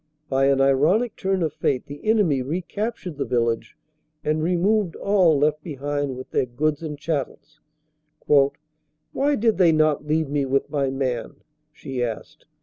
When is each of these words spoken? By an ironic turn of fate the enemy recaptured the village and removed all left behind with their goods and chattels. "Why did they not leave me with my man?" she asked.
By 0.29 0.47
an 0.47 0.59
ironic 0.61 1.15
turn 1.15 1.43
of 1.43 1.53
fate 1.53 1.85
the 1.85 2.03
enemy 2.03 2.41
recaptured 2.41 3.17
the 3.17 3.23
village 3.23 3.77
and 4.23 4.41
removed 4.41 4.95
all 4.95 5.37
left 5.37 5.61
behind 5.63 6.17
with 6.17 6.31
their 6.31 6.47
goods 6.47 6.81
and 6.81 6.97
chattels. 6.97 7.59
"Why 8.25 9.35
did 9.35 9.59
they 9.59 9.71
not 9.71 10.07
leave 10.07 10.27
me 10.27 10.43
with 10.47 10.71
my 10.71 10.89
man?" 10.89 11.41
she 11.71 12.03
asked. 12.03 12.47